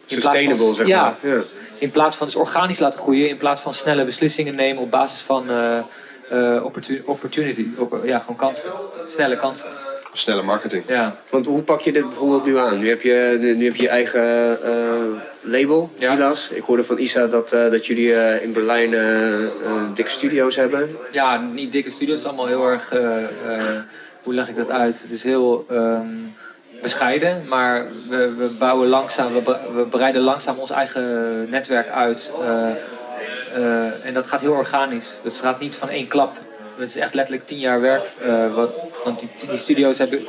[0.07, 1.33] In plaats van- Sustainable, zeg ja, maar.
[1.33, 1.41] Ja.
[1.79, 5.21] in plaats van dus organisch laten groeien, in plaats van snelle beslissingen nemen op basis
[5.21, 5.79] van eh,
[6.31, 7.67] eh, opportu- opportunity.
[7.77, 8.71] Op, ja, gewoon kansen.
[9.07, 9.69] Snelle kansen.
[10.13, 10.85] Snelle marketing.
[10.87, 11.17] Ja.
[11.31, 12.79] Want hoe pak je dit bijvoorbeeld nu aan?
[12.79, 14.73] Nu heb je, nu heb je je eigen eh,
[15.41, 16.13] label, Ja.
[16.13, 16.49] Midas.
[16.51, 19.49] Ik hoorde van Isa dat, eh, dat jullie eh, in Berlijn eh, eh,
[19.95, 20.91] dikke studio's hebben.
[21.13, 22.13] ja, niet dikke studio.
[22.13, 22.93] Het is allemaal heel erg.
[22.93, 23.81] eh, eh,
[24.23, 25.03] hoe leg ik dat uit?
[25.03, 26.07] Het is heel ehm,
[26.85, 31.05] bescheiden, maar we, we bouwen langzaam, we, we breiden langzaam ons eigen
[31.51, 32.31] netwerk uit.
[32.41, 32.71] Eh,
[33.55, 35.09] eh, en dat gaat heel organisch.
[35.23, 36.37] Dat gaat niet van één klap.
[36.77, 38.05] Het is echt letterlijk tien jaar werk.
[38.05, 38.71] eh, wat,
[39.05, 40.27] want die, die studio's hebben,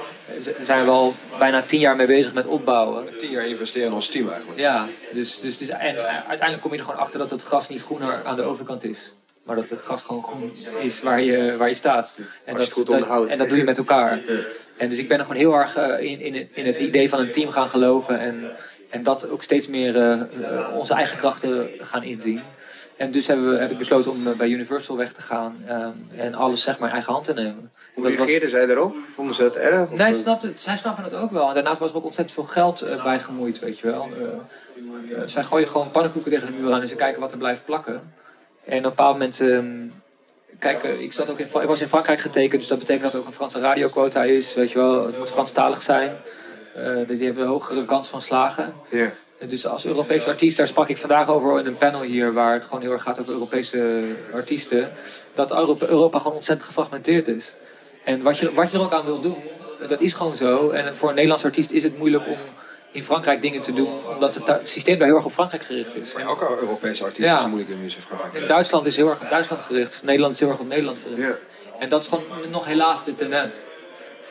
[0.61, 3.17] zijn we al bijna tien jaar mee bezig met opbouwen.
[3.17, 4.59] Tien jaar investeren in ons team eigenlijk.
[4.59, 7.81] Ja, dus, dus, dus en uiteindelijk kom je er gewoon achter dat het gras niet
[7.81, 9.15] groener aan de overkant is.
[9.45, 12.13] Maar dat het gras gewoon groen is waar je, waar je staat.
[12.45, 13.31] En je het goed dat, onderhoudt.
[13.31, 14.21] En dat doe je met elkaar.
[14.77, 17.09] En dus ik ben er gewoon heel erg eh, in, in, het, in het idee
[17.09, 18.19] van een team gaan geloven.
[18.19, 18.51] En,
[18.89, 22.41] en dat ook steeds meer eh, eh, onze eigen krachten gaan inzien.
[22.97, 25.57] En dus hebben we, heb ik besloten om bij Universal weg te gaan.
[25.67, 27.71] ehm, en alles zeg maar in eigen hand te nemen.
[27.93, 28.95] Hoe Dat was- reageerden zij erop?
[29.13, 29.89] Vonden ze het erg?
[29.89, 31.47] Nee, eh, zij, snapte, zij snappen het ook wel.
[31.47, 34.09] En daarnaast was er ook ontzettend veel geld bij gemoeid, weet je wel.
[35.25, 38.01] Zij gooien gewoon pannenkoeken tegen de muur aan en ze kijken wat er blijft plakken.
[38.65, 39.41] En op een bepaald moment...
[39.41, 39.87] ehm,
[40.59, 43.13] kijk, eh, ik, zat ook in, ik was in Frankrijk getekend, dus dat betekent dat
[43.13, 44.53] er ook een Franse radioquota is.
[44.53, 46.17] Weet je wel, het moet Franstalig zijn.
[46.75, 48.73] Eh, die hebben een hogere kans van slagen.
[48.89, 49.11] ja.
[49.47, 52.65] Dus als Europese artiest, daar sprak ik vandaag over in een panel hier, waar het
[52.65, 54.91] gewoon heel erg gaat over Europese artiesten,
[55.33, 57.55] dat Europa, Europa gewoon ontzettend gefragmenteerd is.
[58.03, 59.37] En wat je, wat je er ook aan wil doen,
[59.87, 60.69] dat is gewoon zo.
[60.69, 62.37] En voor een Nederlands artiest is het moeilijk om
[62.95, 66.13] in Frankrijk dingen te doen, omdat het, systeem daar heel erg op Frankrijk gericht is.
[66.13, 67.39] Maar ook al Europese artiesten Ja.
[67.39, 68.33] is moeilijk in muziek Frankrijk.
[68.33, 71.39] En Duitsland is heel erg op Duitsland gericht, Nederland is heel erg op Nederland gericht.
[71.39, 71.79] Ja.
[71.79, 73.55] En dat is gewoon nog helaas de tendens.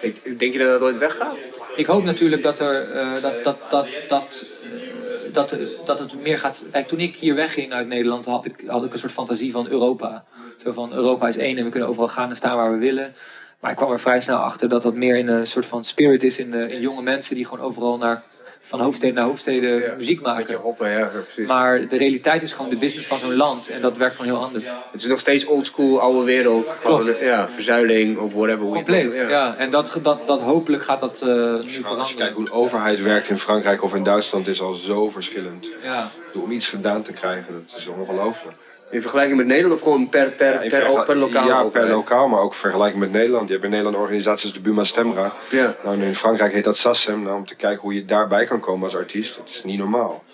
[0.01, 1.39] Ik, denk je dat dat ooit weggaat?
[1.77, 6.39] Ik hoop natuurlijk dat, er, eh, dat, dat, dat, dat, eh, dat, dat het meer
[6.39, 6.67] gaat.
[6.71, 9.67] Kijk, toen ik hier wegging uit Nederland, had ik, had ik een soort fantasie van
[9.69, 10.25] Europa.
[10.57, 13.15] Zo van Europa is één en we kunnen overal gaan en staan waar we willen.
[13.61, 16.23] Maar ik kwam er vrij snel achter dat dat meer in een soort van spirit
[16.23, 18.23] is in, in jonge mensen die gewoon overal naar,
[18.67, 19.95] van hoofdsteden naar hoofdsteden Ja.
[19.97, 20.55] muziek maken.
[20.57, 21.47] hoppen, ja, ja, precies.
[21.47, 24.43] Maar de realiteit is gewoon de business van zo'n land en dat werkt gewoon heel
[24.45, 24.65] anders.
[24.93, 26.69] Het is nog steeds oldschool, oude wereld.
[26.69, 28.59] Gewoon, ja, verzuiling of whatever.
[28.65, 29.55] hoe je het Compleet, noemt, ja.
[29.59, 32.17] En dat, dat, dat hopelijk gaat dat eh, nu Maar als je veranderen.
[32.17, 35.69] kijkt hoe de overheid werkt in Frankrijk of in Duitsland is al zo verschillend.
[35.83, 36.11] Ja.
[36.35, 38.57] Om iets gedaan te krijgen, dat is ongelooflijk.
[38.91, 41.47] In vergelijking met Nederland of gewoon per, per, In per, per lokaal?
[41.47, 43.47] Ja, per lokaal, maar ook vergelijking met Nederland.
[43.47, 45.33] Je hebt in Nederland organisaties als de Buma Stemra.
[45.51, 45.75] Ja.
[45.85, 47.23] Nou, in Frankrijk heet dat SACEM.
[47.23, 49.37] Nou, om te kijken hoe je daarbij kan komen als artiest.
[49.37, 50.25] Dat is niet normaal.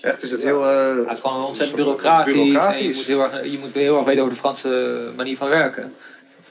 [0.00, 0.64] Echt, is het heel...
[0.68, 2.32] eh, Het is gewoon ontzettend bureaucratisch.
[2.32, 2.80] Bureaucratisch.
[2.80, 5.48] En je moet, heel erg, je moet heel erg weten over de Franse manier van
[5.48, 5.94] werken.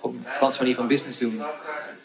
[0.01, 1.41] De Franse manier van business doen.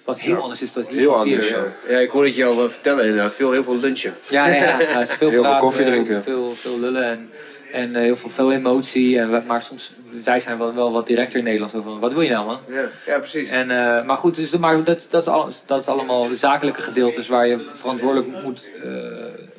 [0.06, 0.98] Wat heel anders is dan hier.
[0.98, 1.34] Heel hier.
[1.34, 1.92] anders, Ja, ja.
[1.92, 3.34] ja, ik hoorde het je al eh, vertellen inderdaad.
[3.34, 4.14] Veel, heel veel lunchen.
[4.28, 4.80] ja, ja.
[4.80, 5.00] ja.
[5.00, 6.22] is veel Heel veel koffie drinken.
[6.22, 7.30] Veel, veel lullen en,
[7.72, 9.18] en eh, heel veel, veel emotie.
[9.18, 9.92] En, maar soms,
[10.22, 11.70] zij zijn wel, wel wat directer in Nederland.
[11.70, 12.58] Zo van, wat wil je nou man?
[12.68, 13.48] Ja, ja precies.
[13.48, 16.82] En, eh, maar goed, dus, maar dat, dat, is alles, dat is allemaal de zakelijke
[16.82, 18.90] gedeeltes waar je verantwoordelijk moet, eh,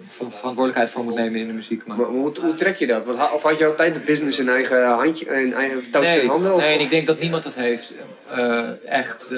[0.07, 1.85] verantwoordelijkheid voor moet nemen in de muziek.
[1.85, 3.05] Maar, Maar hoe, hoe trek je dat?
[3.05, 6.29] Want Of had je altijd de business in eigen handje, in eigen touwtjes in Nee,
[6.29, 6.53] handen?
[6.53, 6.61] Of?
[6.61, 7.93] nee, en ik denk dat niemand dat heeft.
[8.35, 8.59] eh,
[8.91, 9.37] echt eh,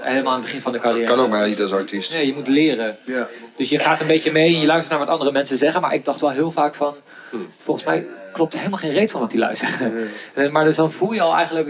[0.00, 1.06] helemaal aan het begin van de carrière.
[1.06, 2.12] Kan ook maar niet als artiest.
[2.12, 2.96] Nee, je moet leren.
[3.04, 3.28] Ja.
[3.56, 5.80] Dus je gaat een beetje mee en je luistert naar wat andere mensen zeggen.
[5.80, 6.94] Maar ik dacht wel heel vaak van...
[7.58, 10.10] Volgens mij klopt er helemaal geen reet van wat die lui zeggen.
[10.34, 11.68] Eh, Maar dus dan voel je al eigenlijk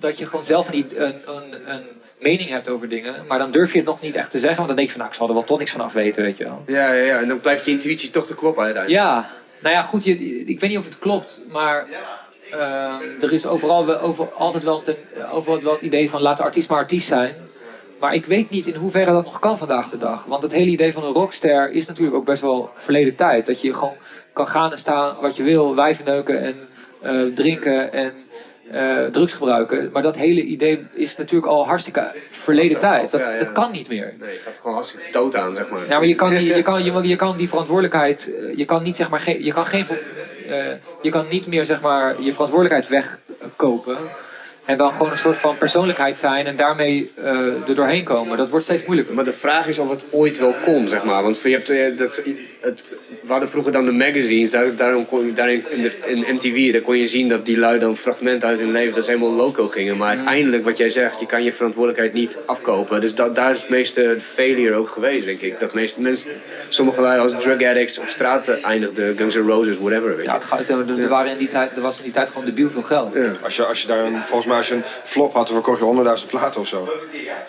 [0.00, 1.82] dat je gewoon zelf een, een, een, een
[2.18, 3.14] mening hebt over dingen.
[3.28, 4.56] Maar dan durf je het nog niet echt te zeggen.
[4.56, 6.22] Want dan denk je van, nou, ik zal er wel toch niks van af weten,
[6.22, 6.62] weet je wel.
[6.66, 9.04] Ja, ja, ja, en dan blijft je intuïtie toch te kloppen uiteindelijk.
[9.04, 10.04] Ja, nou ja, goed.
[10.04, 11.86] Je, ik weet niet of het klopt, maar
[12.50, 14.96] ehm, er is overal wel, over, altijd wel, ten,
[15.32, 17.34] overal wel het idee van laat de artiest maar artiest zijn.
[18.00, 20.24] Maar ik weet niet in hoeverre dat nog kan vandaag de dag.
[20.24, 23.46] Want het hele idee van een rockster is natuurlijk ook best wel verleden tijd.
[23.46, 23.96] Dat je gewoon
[24.32, 26.56] kan gaan en staan wat je wil, wijven neuken en
[27.00, 28.12] eh, drinken en
[28.70, 29.90] eh, drugs gebruiken.
[29.92, 33.10] Maar dat hele idee is natuurlijk al hartstikke verleden tijd.
[33.10, 34.14] Dat, dat kan niet meer.
[34.20, 35.88] Nee, je gaat gewoon hartstikke dood aan, zeg maar.
[35.88, 38.82] Ja, maar je kan, die, je kan, je, je kan die verantwoordelijkheid, eh, je kan
[38.82, 39.86] niet zeg maar, geen, je kan geen,
[40.48, 40.56] eh,
[41.02, 42.88] je kan niet meer zeg maar je verantwoordelijkheid
[43.38, 43.96] wegkopen.
[44.64, 48.38] En dan gewoon een soort van persoonlijkheid zijn en daarmee er doorheen komen.
[48.38, 49.14] Dat wordt steeds moeilijker.
[49.14, 51.22] Maar de vraag is of het ooit wel kon, zeg maar.
[51.22, 52.22] Want je hebt, dat,
[52.60, 52.82] het,
[53.22, 56.72] we hadden vroeger dan de magazines, daar, daarom kon, je- daarin in, de, in MTV,
[56.72, 59.32] daar kon je zien dat die lui dan fragmenten uit hun leven, dat ze helemaal
[59.32, 59.96] loco gingen.
[59.96, 63.00] Maar uiteindelijk, wat jij zegt, je kan je verantwoordelijkheid niet afkopen.
[63.00, 65.58] Dus dat, daar is het meeste failure ook geweest, denk ik.
[65.60, 66.30] Dat meeste mensen,
[66.68, 70.08] sommige lui als drug addicts op straat eindigden, Guns N' Roses, whatever.
[70.08, 70.22] Weet je.
[70.30, 72.44] Ja, het gaat, er, er, waren in die tijd, er was in die tijd gewoon
[72.44, 73.14] debiel veel geld.
[73.14, 73.32] Ja.
[73.42, 75.78] Als je, als je daar een, volgens mij als je een flop had, dan verkocht
[75.78, 76.88] je honderdduizend platen of zo.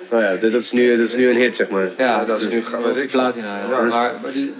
[0.09, 1.89] Nou ja, dat, dat is nu, dat is nu een hit, zeg maar.
[1.97, 3.05] Ja, dat is nu veel.
[3.11, 3.47] platina.
[3.47, 3.69] Ja.
[3.69, 3.81] Ja.
[3.81, 4.13] Maar, maar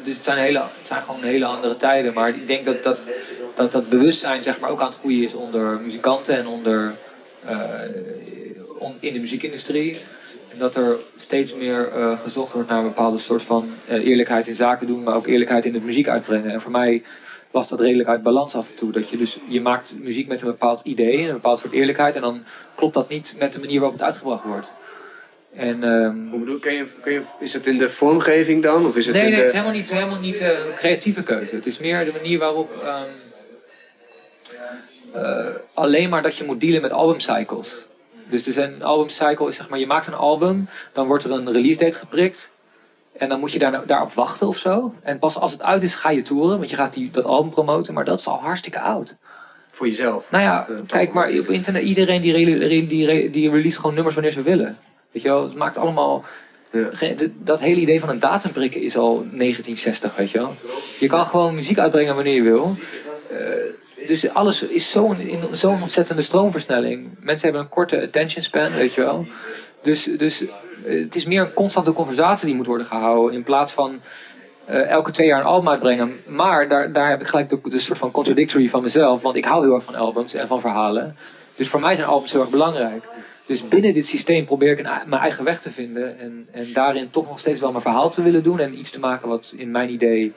[0.04, 2.14] dus het zijn, hele, het zijn gewoon hele andere tijden.
[2.14, 2.98] Maar ik denk dat dat,
[3.56, 6.96] dat, dat bewustzijn zeg maar, ook aan het groeien is onder muzikanten en onder,
[7.46, 7.56] eh,
[9.00, 10.00] in de muziekindustrie.
[10.52, 14.48] En dat er steeds meer eh, gezocht wordt naar een bepaalde soort van eh, eerlijkheid
[14.48, 16.52] in zaken doen, maar ook eerlijkheid in het muziek uitbrengen.
[16.52, 17.04] En voor mij
[17.52, 18.92] was dat redelijk uit balans af en toe.
[18.92, 22.16] Dat je dus, je maakt muziek met een bepaald idee, een bepaald soort eerlijkheid.
[22.16, 22.44] En dan
[22.76, 24.72] klopt dat niet met de manier waarop het uitgebracht wordt.
[25.56, 28.86] En, ehm, Hoe bedoel, kun je, kun je, is het in de vormgeving dan?
[28.86, 29.46] Of is het Nee, in nee, de...
[29.46, 31.56] het is helemaal niet, helemaal niet een creatieve keuze.
[31.56, 32.72] Het is meer de manier waarop.
[32.84, 33.10] ehm,
[35.14, 37.88] eh, alleen maar dat je moet dealen met albumcycles.
[38.30, 41.32] Dus er zijn, een albumcycle is zeg maar, je maakt een album, dan wordt er
[41.32, 42.52] een release date geprikt.
[43.18, 44.94] En dan moet je daar, daarop wachten of zo.
[45.04, 47.50] En pas als het uit is, ga je toeren, want je gaat die, dat album
[47.52, 47.94] promoten.
[47.94, 49.18] Maar dat is al hartstikke oud.
[49.72, 50.32] Voor jezelf?
[50.32, 54.16] Nou ja, kijk maar op internet, iedereen die, re- die, re- die release gewoon nummers
[54.16, 54.78] wanneer ze willen.
[55.12, 56.24] Weet je wel, het maakt allemaal...
[56.72, 57.14] Ja.
[57.38, 60.54] Dat hele idee van een datum prikken is al 1960, weet je wel.
[61.00, 62.76] Je kan gewoon muziek uitbrengen wanneer je wil.
[63.32, 64.92] Eh, dus alles is
[65.52, 67.10] zo'n ontzettende stroomversnelling.
[67.20, 69.26] Mensen hebben een korte attention span, weet je wel.
[69.82, 70.46] Dus, dus
[70.86, 73.36] eh, het is meer een constante conversatie die moet worden gehouden.
[73.36, 74.02] In plaats van
[74.66, 76.20] eh, elke twee jaar een album uitbrengen.
[76.28, 79.22] Maar daar, daar heb ik gelijk de, de soort van contradictory van mezelf.
[79.22, 81.16] Want ik hou heel erg van albums en van verhalen.
[81.56, 83.04] Dus voor mij zijn albums heel erg belangrijk.
[83.46, 86.20] Dus binnen dit systeem probeer ik een, mijn eigen weg te vinden.
[86.20, 88.60] En, en daarin toch nog steeds wel mijn verhaal te willen doen.
[88.60, 90.34] En iets te maken wat in mijn idee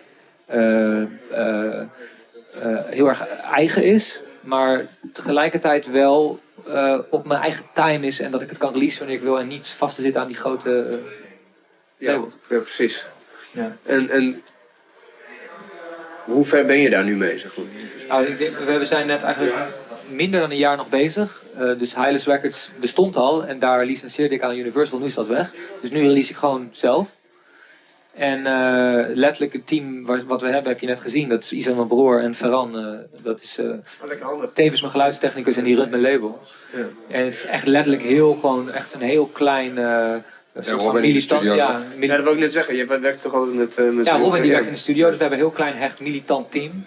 [0.46, 4.22] eh, eh, eh, heel erg eigen is.
[4.40, 8.20] Maar tegelijkertijd wel eh, op mijn eigen time is.
[8.20, 9.38] En dat ik het kan releasen wanneer ik wil.
[9.38, 10.98] En niet vast te zitten aan die grote...
[11.96, 12.12] Ja,
[12.48, 13.06] ja, precies.
[13.50, 13.76] Ja.
[13.82, 14.42] En, en
[16.24, 17.66] hoe ver ben je daar nu mee, zeg maar?
[18.08, 19.54] Nou, ik denk, we zijn net eigenlijk
[20.10, 21.42] minder dan een jaar nog bezig.
[21.58, 24.98] Eh, dus Hilus Records bestond al en daar licenseerde ik aan Universal.
[24.98, 25.52] Nu is dat weg.
[25.80, 27.08] Dus nu release ik gewoon zelf.
[28.14, 31.28] En eh, letterlijk het team waar- wat we hebben heb je net gezien.
[31.28, 32.78] Dat is Isa mijn broer en Ferran.
[32.78, 33.60] eh, dat is
[34.52, 36.40] tevens mijn geluidstechnicus en die runt mijn label.
[36.72, 36.86] Ja.
[37.08, 39.78] En het is echt letterlijk heel gewoon echt een heel klein...
[40.54, 41.54] soort van Robin in de studio.
[41.54, 42.76] Ja, Ja, dat wil ik net zeggen.
[42.76, 43.76] Je werkt toch altijd met...
[43.76, 44.50] eh, met ja, Robin die ja.
[44.52, 45.04] werkt in de studio.
[45.06, 46.84] Dus we hebben een heel klein hecht militant team.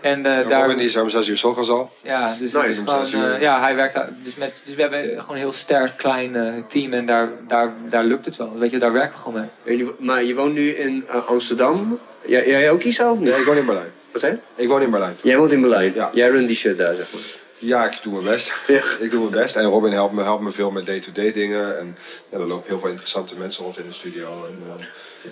[0.00, 0.60] En eh, Ja, daar...
[0.68, 1.90] Robin is om zes uur 's ochtends al.
[2.02, 4.82] Ja, dus het is om gewoon, eh, ja, hij werkt daar- dus met, dus we
[4.82, 8.58] hebben gewoon een heel sterk klein team en daar, daar, daar lukt het wel.
[8.58, 9.88] Weet je, daar werken we gewoon mee.
[9.98, 11.98] Maar je woont nu in Amsterdam.
[12.26, 13.20] Jij, jij ook of niet?
[13.20, 13.92] Nee, ik woon in Berlijn.
[14.12, 14.62] Wat zei je?
[14.62, 15.14] Ik woon in Berlijn.
[15.22, 15.92] Jij woont in Berlijn.
[15.94, 16.10] Ja.
[16.12, 17.22] Jij runt die shit daar, zeg maar.
[17.64, 18.52] Ja, ik doe mijn best.
[18.66, 18.82] Ja.
[19.00, 19.56] Ik doe mijn best.
[19.56, 21.78] En Robin helpt me, helpt me veel met day-to-day dingen.
[21.78, 21.96] En
[22.28, 24.46] ja, er lopen heel veel interessante mensen rond in de studio.
[24.46, 24.84] En, eh,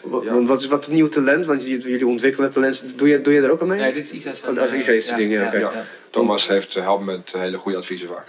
[0.03, 0.33] Wa- Ja.
[0.33, 1.47] Want wat is wat het nieuw talent?
[1.47, 2.85] Want jullie, ontwikkelen talent.
[2.99, 3.81] Doe je, doe je er ook aan mee?
[3.81, 4.43] Nee, dit is Isa's.
[4.45, 5.73] Oh, dat is Isa's ding, ja.
[6.11, 8.27] Thomas heeft, eh, helpt met hele goede adviezen vaak.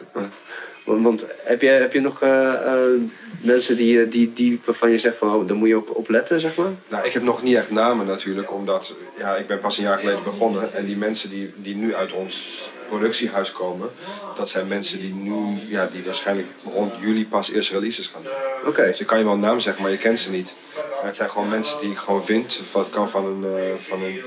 [0.85, 3.01] Want, want heb, je, heb je nog eh, eh,
[3.41, 6.09] mensen die, eh, die, die, waarvan je zegt van, oh, daar moet je op, op
[6.09, 6.71] letten, zeg maar?
[6.87, 9.99] Nou, ik heb nog niet echt namen natuurlijk, omdat ja, ik ben pas een jaar
[9.99, 10.73] geleden begonnen.
[10.73, 13.89] En die mensen die, die nu uit ons productiehuis komen,
[14.35, 18.31] dat zijn mensen die nu, ja, die waarschijnlijk rond juli pas eerste releases gaan doen.
[18.65, 18.85] Oké.
[18.85, 20.53] Dus ik kan je wel een naam zeggen, maar je kent ze niet.
[20.75, 22.59] Maar het zijn gewoon mensen die ik gewoon vind.
[22.73, 24.21] Het kan van een, eh, van een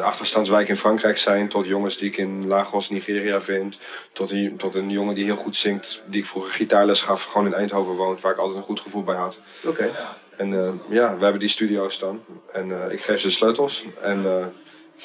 [0.00, 3.78] achterstandswijk in Frankrijk zijn, tot jongens die ik in Lagos, Nigeria vind.
[4.12, 7.46] Tot een, tot een jongen die heel goed zingt, die ik vroeger gitaarles gaf, gewoon
[7.46, 9.38] in Eindhoven woont, waar ik altijd een goed gevoel bij had.
[9.64, 9.90] Oké.
[10.36, 12.24] En eh, ja, we hebben die studio's dan.
[12.52, 13.84] En eh, ik geef ze de sleutels.
[14.00, 14.46] En eh,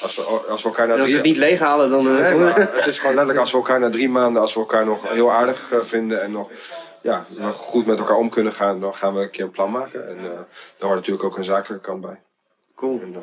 [0.02, 1.20] als, we, als we elkaar na En als drie...
[1.20, 2.04] het niet leeghalen, dan...
[2.04, 4.84] Nee, maar het is gewoon letterlijk als we elkaar na drie maanden, als we elkaar
[4.84, 6.50] nog heel aardig vinden en nog
[7.02, 9.70] ja, nog goed met elkaar om kunnen gaan, dan gaan we een keer een plan
[9.70, 10.08] maken.
[10.08, 12.20] En daar hoort natuurlijk ook een zakelijke kant bij.
[12.74, 13.00] Cool.
[13.00, 13.16] En,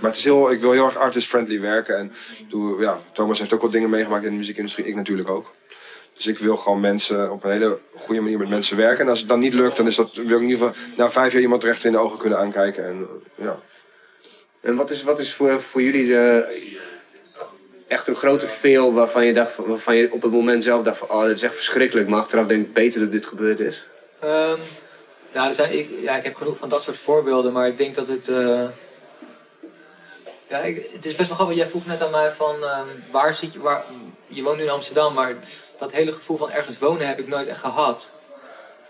[0.00, 1.96] maar het is heel, ik wil heel erg artist-friendly werken.
[1.96, 2.12] En
[2.48, 5.52] doe, ja, Thomas heeft ook wat dingen meegemaakt in de muziekindustrie, ik natuurlijk ook.
[6.14, 9.04] Dus ik wil gewoon mensen op een hele goede manier met mensen werken.
[9.04, 11.10] En als het dan niet lukt, dan is dat, wil ik in ieder geval na
[11.10, 12.84] vijf jaar iemand recht in de ogen kunnen aankijken.
[12.84, 13.58] En, ja.
[14.60, 16.44] En wat is, wat is voor, voor jullie de,
[17.88, 20.98] echt een grote fail waarvan je, dacht, van- waarvan je op het moment zelf dacht
[20.98, 22.08] van, oh, dit is echt verschrikkelijk.
[22.08, 23.86] Maar achteraf denk ik beter dat dit gebeurd is.
[24.20, 24.58] Ehm,
[25.34, 27.94] nou, er zijn, ik, ja, ik heb genoeg van dat soort voorbeelden, maar ik denk
[27.94, 28.28] dat het.
[28.28, 28.64] eh,
[30.48, 31.56] ja, ik, het is best wel grappig.
[31.56, 33.58] Jij vroeg net aan mij van ehm, waar zit je.
[33.58, 33.84] Waar,
[34.26, 35.36] je woont nu in Amsterdam, maar
[35.78, 38.10] dat hele gevoel van ergens wonen heb ik nooit echt gehad.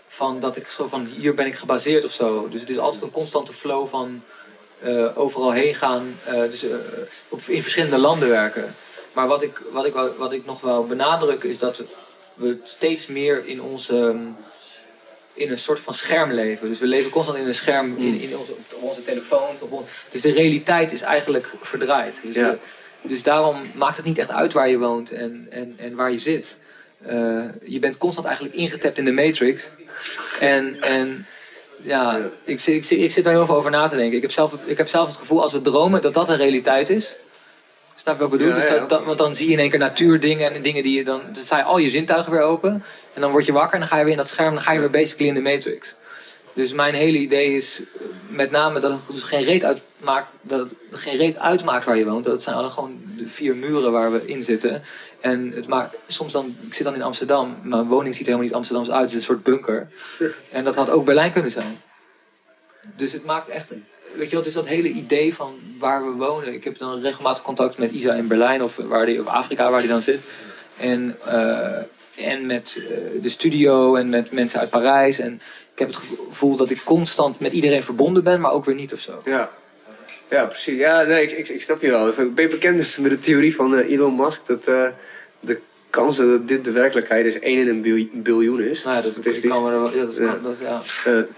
[0.07, 2.49] Van dat ik zo van hier ben ik gebaseerd of zo.
[2.49, 4.23] Dus het is altijd een constante flow van
[4.79, 6.75] eh, overal heen gaan, eh, dus eh,
[7.29, 8.75] op, in verschillende landen werken.
[9.13, 11.85] Maar wat ik, wat, ik, wat ik nog wel benadrukken is dat we,
[12.33, 13.97] we steeds meer in onze.
[13.97, 14.17] ehm,
[15.39, 16.67] in een soort van scherm leven.
[16.67, 19.61] Dus we leven constant in een scherm, in, in onze, op onze telefoons.
[19.61, 22.19] Op on- dus de realiteit is eigenlijk verdraaid.
[22.23, 22.49] Dus, Ja.
[22.49, 22.57] we-
[23.07, 26.19] dus daarom maakt het niet echt uit waar je woont en, en, en waar je
[26.19, 26.59] zit.
[27.05, 29.71] Eh, je bent constant eigenlijk ingetapt in de matrix.
[30.39, 31.25] En, en
[31.81, 34.15] ja, ik, zit- ik, ik zit daar heel veel over na te denken.
[34.15, 36.89] Ik heb, zelf, ik heb zelf het gevoel als we dromen dat dat een realiteit
[36.89, 37.15] is.
[38.01, 38.55] Snap je wat ik bedoel?
[38.55, 40.97] Ja, dus dat, dat, want dan zie je in één keer natuurdingen en dingen die
[40.97, 41.21] je dan...
[41.47, 42.83] Dan je al je zintuigen weer open.
[43.13, 44.47] En dan word je wakker en dan ga je weer in dat scherm.
[44.47, 45.95] En dan ga je weer basically in de matrix.
[46.53, 50.59] Dus mijn hele idee is eh, met name dat het dus geen reet uitmaakt, dat
[50.59, 52.25] het geen reet uitmaakt waar je woont.
[52.25, 54.83] Dat zijn alle gewoon de vier muren waar we in zitten.
[55.19, 58.47] En het maakt soms dan, ik zit dan in Amsterdam, mijn woning ziet er helemaal
[58.47, 59.87] niet Amsterdams uit, het is een soort bunker.
[60.51, 61.81] En dat had ook Berlijn kunnen zijn.
[62.95, 63.77] Dus het maakt echt,
[64.15, 66.53] weet je wel, dus dat hele idee van waar we wonen.
[66.53, 69.79] Ik heb dan regelmatig contact met Isa in Berlijn of, waar die, of Afrika waar
[69.79, 70.19] die dan zit.
[70.77, 75.19] En, eh, en met eh, de studio en met mensen uit Parijs.
[75.19, 75.33] En
[75.73, 78.93] ik heb het gevoel dat ik constant met iedereen verbonden ben, maar ook weer niet
[78.93, 79.21] of zo.
[79.25, 79.51] Ja.
[80.29, 80.79] Ja, precies.
[80.79, 82.13] Ja, nee, ik, ik, ik snap je wel.
[82.33, 84.63] Ben je bekend met de theorie van eh, Elon Musk dat
[85.39, 88.83] de kansen dat dit de werkelijkheid is 1 in een bil- biljoen is?
[88.83, 89.49] Nou ja, dat, ik Statistisch.
[89.51, 90.37] kan me wel, ja, dat, Ja.
[90.43, 90.81] dat, ja.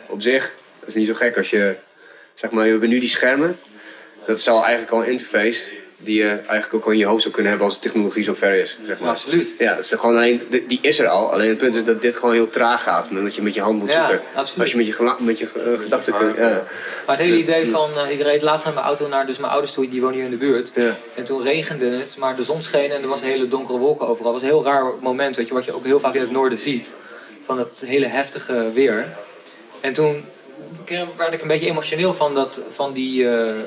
[0.08, 1.76] Op zich, dat is niet zo gek als je,
[2.42, 3.60] zeg maar, we hebben nu die schermen.
[4.26, 5.62] Dat is al eigenlijk al een interface
[6.04, 8.34] die je eigenlijk ook al in je hoofd zou kunnen hebben als de technologie zo
[8.34, 8.78] ver is.
[8.86, 9.10] Zeg maar.
[9.10, 9.56] Absoluut.
[9.58, 11.32] Ja, dat is gewoon alleen, die is er al.
[11.34, 13.08] Alleen het punt is dat dit gewoon heel traag gaat.
[13.10, 14.26] Omdat je met je hand moet Ja, zoeken.
[14.34, 14.60] absoluut.
[14.60, 16.38] Als je met je, met je eh, gedachten kunt.
[16.38, 16.64] Ja.
[17.06, 19.52] Maar het hele idee van, eh, ik reed laatst met mijn auto naar dus mijn
[19.52, 20.72] ouders toe, die wonen hier in de buurt.
[20.76, 20.96] Ja.
[21.16, 24.34] En toen regende het, maar de zon scheen en er was hele donkere wolken overal.
[24.34, 26.32] Het was een heel raar moment, weet je, wat je ook heel vaak in het
[26.32, 26.90] noorden ziet.
[27.42, 29.08] Van dat hele heftige weer.
[29.80, 30.26] En toen
[31.18, 33.60] werd ik een beetje emotioneel van, dat, van, die, eh,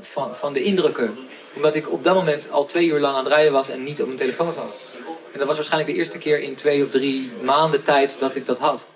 [0.00, 1.16] van, van de indrukken.
[1.54, 4.00] Omdat ik op dat moment al twee uur lang aan het rijden was en niet
[4.00, 4.96] op mijn telefoon zat.
[5.32, 8.46] En dat was waarschijnlijk de eerste keer in twee of drie maanden tijd dat ik
[8.46, 8.88] dat had.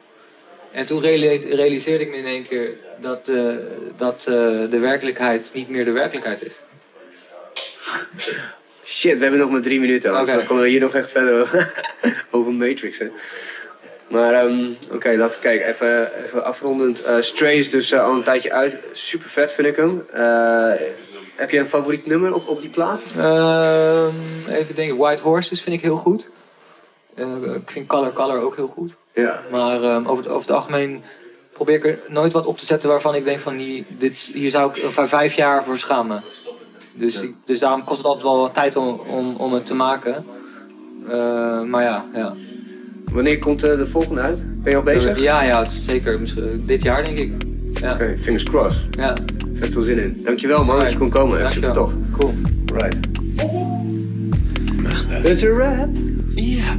[0.73, 3.55] En toen reali- realiseerde ik me in één keer dat, eh,
[3.97, 4.35] dat eh,
[4.71, 6.55] de werkelijkheid niet meer de werkelijkheid is.
[8.85, 10.11] Shit, we hebben nog maar drie minuten.
[10.11, 11.85] Anders dan komen we hier nog echt verder over,
[12.31, 12.99] over Matrix.
[12.99, 13.11] Hè.
[14.09, 15.67] Maar ehm, oké, laten we kijken.
[15.69, 17.03] Even, even afrondend.
[17.03, 18.79] Eh, Stray is dus eh, al een tijdje uit.
[18.93, 20.05] Super vet vind ik hem.
[20.13, 20.73] Eh,
[21.35, 23.03] heb je een favoriet nummer op, op die plaat?
[23.17, 24.15] Ehm,
[24.49, 26.31] even denken, White Horses vind ik heel goed.
[27.55, 28.97] Ik vind Color Color ook heel goed.
[29.15, 29.43] Ja.
[29.51, 31.03] Maar ehm, over, het, over het algemeen
[31.53, 34.51] probeer ik er nooit wat op te zetten waarvan ik denk van die, dit, hier
[34.51, 36.23] zou ik over vijf jaar voor schamen.
[36.93, 39.75] Dus, ik- dus daarom kost het altijd wel wat tijd om, om, om het te
[39.75, 40.27] maken.
[41.67, 42.35] Maar ja, ja.
[43.15, 44.45] Wanneer komt eh, de volgende uit?
[44.63, 45.19] Ben je al bezig?
[45.21, 46.21] Ja, ja, zeker.
[46.21, 47.33] Misschien, dit jaar denk ik.
[47.81, 47.93] Ja.
[47.93, 48.97] Oké, fingers crossed.
[48.97, 49.17] ja.
[49.55, 50.21] Vet veel zin in.
[50.25, 51.41] Dankjewel man dat je kon komen.
[51.41, 51.93] Echt super tof.
[52.19, 52.35] Cool.
[52.75, 52.97] Right.
[55.25, 55.89] It's a wrap.
[56.35, 56.77] Yeah.